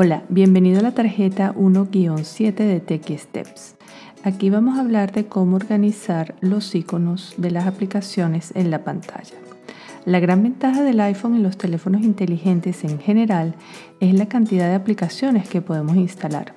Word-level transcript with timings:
Hola, 0.00 0.22
bienvenido 0.28 0.78
a 0.78 0.82
la 0.82 0.92
tarjeta 0.92 1.52
1-7 1.56 2.54
de 2.54 2.78
TechSteps. 2.78 3.74
Aquí 4.22 4.48
vamos 4.48 4.78
a 4.78 4.82
hablar 4.82 5.10
de 5.10 5.26
cómo 5.26 5.56
organizar 5.56 6.36
los 6.40 6.72
iconos 6.76 7.34
de 7.36 7.50
las 7.50 7.66
aplicaciones 7.66 8.52
en 8.54 8.70
la 8.70 8.84
pantalla. 8.84 9.34
La 10.04 10.20
gran 10.20 10.44
ventaja 10.44 10.84
del 10.84 11.00
iPhone 11.00 11.34
y 11.34 11.40
los 11.40 11.58
teléfonos 11.58 12.02
inteligentes 12.02 12.84
en 12.84 13.00
general 13.00 13.56
es 13.98 14.14
la 14.14 14.26
cantidad 14.26 14.68
de 14.68 14.76
aplicaciones 14.76 15.48
que 15.48 15.62
podemos 15.62 15.96
instalar. 15.96 16.54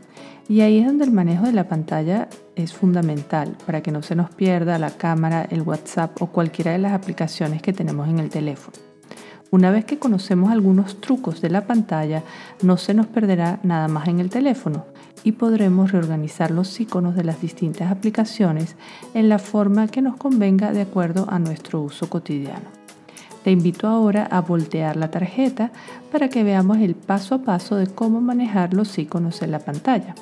Y 0.47 0.61
ahí 0.61 0.77
es 0.77 0.85
donde 0.85 1.05
el 1.05 1.11
manejo 1.11 1.47
de 1.47 1.53
la 1.53 1.67
pantalla 1.67 2.29
es 2.55 2.73
fundamental 2.73 3.57
para 3.65 3.81
que 3.81 3.91
no 3.91 4.03
se 4.03 4.15
nos 4.15 4.29
pierda 4.29 4.77
la 4.77 4.91
cámara, 4.91 5.47
el 5.49 5.63
WhatsApp 5.63 6.21
o 6.21 6.27
cualquiera 6.27 6.73
de 6.73 6.77
las 6.77 6.93
aplicaciones 6.93 7.63
que 7.63 7.73
tenemos 7.73 8.07
en 8.07 8.19
el 8.19 8.29
teléfono. 8.29 8.77
Una 9.51 9.69
vez 9.69 9.83
que 9.83 9.99
conocemos 9.99 10.49
algunos 10.49 11.01
trucos 11.01 11.41
de 11.41 11.49
la 11.49 11.67
pantalla, 11.67 12.23
no 12.63 12.77
se 12.77 12.93
nos 12.93 13.07
perderá 13.07 13.59
nada 13.63 13.89
más 13.89 14.07
en 14.07 14.21
el 14.21 14.29
teléfono 14.29 14.85
y 15.25 15.33
podremos 15.33 15.91
reorganizar 15.91 16.51
los 16.51 16.79
iconos 16.79 17.17
de 17.17 17.25
las 17.25 17.41
distintas 17.41 17.91
aplicaciones 17.91 18.77
en 19.13 19.27
la 19.27 19.39
forma 19.39 19.89
que 19.89 20.01
nos 20.01 20.15
convenga 20.15 20.71
de 20.71 20.79
acuerdo 20.79 21.27
a 21.29 21.37
nuestro 21.37 21.81
uso 21.81 22.09
cotidiano. 22.09 22.63
Te 23.43 23.51
invito 23.51 23.89
ahora 23.89 24.25
a 24.25 24.39
voltear 24.39 24.95
la 24.95 25.11
tarjeta 25.11 25.71
para 26.13 26.29
que 26.29 26.45
veamos 26.45 26.77
el 26.77 26.95
paso 26.95 27.35
a 27.35 27.41
paso 27.41 27.75
de 27.75 27.87
cómo 27.87 28.21
manejar 28.21 28.73
los 28.73 28.97
iconos 28.97 29.41
en 29.41 29.51
la 29.51 29.59
pantalla. 29.59 30.15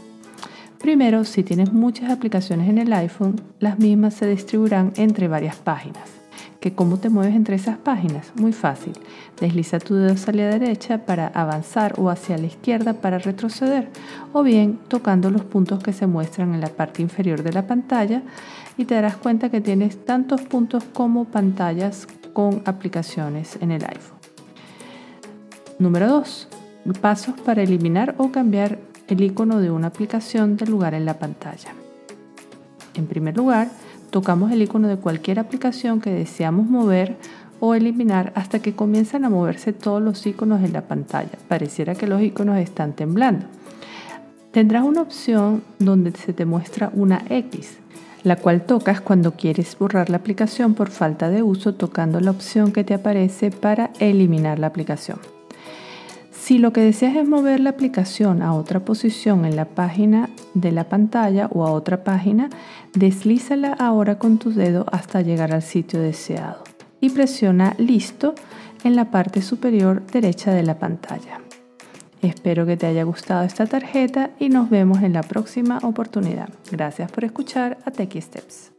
Primero, 0.80 1.23
si 1.23 1.43
tienes 1.43 1.71
muchas 1.71 2.09
aplicaciones 2.09 2.67
en 2.67 2.80
el 2.80 2.91
iPhone, 2.93 3.39
las 3.59 3.77
mismas 3.77 4.16
se 4.16 4.25
distribuirán 4.25 4.91
entre 4.95 5.27
varias 5.27 5.57
páginas 5.57 6.18
que 6.59 6.73
cómo 6.73 6.98
te 6.98 7.09
mueves 7.09 7.35
entre 7.35 7.55
esas 7.55 7.77
páginas. 7.77 8.31
Muy 8.35 8.53
fácil. 8.53 8.93
Desliza 9.39 9.80
tu 9.80 9.95
dedo 9.95 10.13
hacia 10.13 10.34
la 10.34 10.47
derecha 10.47 11.05
para 11.05 11.27
avanzar 11.27 11.95
o 11.97 12.09
hacia 12.09 12.38
la 12.38 12.47
izquierda 12.47 12.93
para 12.93 13.17
retroceder. 13.17 13.89
O 14.34 14.44
bien 14.44 14.80
tocando 14.88 15.31
los 15.31 15.44
puntos 15.44 15.81
que 15.83 15.94
se 15.94 16.07
muestran 16.07 16.53
en 16.53 16.61
la 16.61 16.70
parte 16.70 17.02
inferior 17.02 17.44
de 17.44 17.53
la 17.53 17.67
pantalla 17.67 18.23
y 18.78 18.86
te 18.86 18.95
darás 18.95 19.17
cuenta 19.17 19.50
que 19.50 19.61
tienes 19.61 20.05
tantos 20.05 20.41
puntos 20.41 20.83
como 20.83 21.25
pantallas 21.25 22.08
con 22.33 22.61
aplicaciones 22.66 23.58
en 23.61 23.72
el 23.72 23.83
iPhone. 23.83 24.17
Número 25.80 26.08
2. 26.08 26.47
Pasos 27.02 27.39
para 27.41 27.61
eliminar 27.61 28.16
o 28.17 28.31
cambiar 28.31 28.80
el 29.08 29.22
icono 29.22 29.59
de 29.59 29.72
una 29.72 29.88
aplicación 29.88 30.58
de 30.58 30.66
lugar 30.66 30.94
en 30.94 31.06
la 31.06 31.19
pantalla. 31.19 31.73
En 32.95 33.08
primer 33.08 33.38
lugar, 33.38 33.69
tocamos 34.09 34.52
el 34.52 34.61
icono 34.61 34.88
de 34.88 34.97
cualquier 34.97 35.39
aplicación 35.39 36.02
que 36.02 36.11
deseamos 36.11 36.67
mover 36.67 37.17
o 37.59 37.75
eliminar 37.75 38.31
hasta 38.35 38.59
que 38.59 38.75
comienzan 38.75 39.25
a 39.25 39.29
moverse 39.29 39.73
todos 39.73 40.01
los 40.01 40.25
iconos 40.25 40.63
en 40.63 40.73
la 40.73 40.81
pantalla. 40.81 41.38
Pareciera 41.47 41.95
que 41.95 42.07
los 42.07 42.21
iconos 42.21 42.57
están 42.57 42.93
temblando. 42.93 43.45
Tendrás 44.51 44.83
una 44.83 45.01
opción 45.01 45.63
donde 45.77 46.11
se 46.11 46.33
te 46.33 46.45
muestra 46.45 46.89
una 46.93 47.23
X, 47.29 47.77
la 48.23 48.35
cual 48.35 48.66
tocas 48.66 49.01
cuando 49.01 49.33
quieres 49.33 49.77
borrar 49.77 50.09
la 50.09 50.17
aplicación 50.17 50.73
por 50.73 50.89
falta 50.89 51.29
de 51.29 51.44
uso 51.44 51.75
tocando 51.75 52.19
la 52.19 52.31
opción 52.31 52.71
que 52.71 52.83
te 52.83 52.94
aparece 52.94 53.51
para 53.51 53.91
eliminar 53.99 54.57
la 54.59 54.67
aplicación. 54.67 55.19
Si 56.50 56.58
lo 56.58 56.73
que 56.73 56.81
deseas 56.81 57.16
es 57.16 57.28
mover 57.28 57.59
la 57.59 57.69
aplicación 57.69 58.42
a 58.42 58.55
otra 58.55 58.80
posición 58.80 59.45
en 59.45 59.55
la 59.55 59.66
página 59.66 60.31
de 60.56 60.72
la 60.72 60.86
pantalla 60.86 61.47
o 61.53 61.64
a 61.64 61.72
otra 61.72 62.03
página, 62.03 62.50
deslízala 62.95 63.73
ahora 63.73 64.17
con 64.17 64.39
tu 64.39 64.52
dedo 64.52 64.88
hasta 64.91 65.22
llegar 65.22 65.53
al 65.53 65.61
sitio 65.61 66.00
deseado 66.00 66.64
y 67.00 67.11
presiona 67.11 67.75
Listo 67.78 68.33
en 68.83 68.95
la 68.95 69.11
parte 69.11 69.44
superior 69.44 70.03
derecha 70.08 70.52
de 70.52 70.64
la 70.64 70.80
pantalla. 70.80 71.39
Espero 72.23 72.66
que 72.66 72.78
te 72.78 72.88
haya 72.88 73.03
gustado 73.03 73.44
esta 73.44 73.67
tarjeta 73.67 74.31
y 74.39 74.50
nos 74.50 74.72
vemos 74.72 75.03
en 75.03 75.13
la 75.13 75.22
próxima 75.22 75.78
oportunidad. 75.84 76.50
Gracias 76.72 77.11
por 77.11 77.25
escuchar 77.25 77.78
a 77.86 77.91
Techie 77.91 78.23
Steps. 78.23 78.78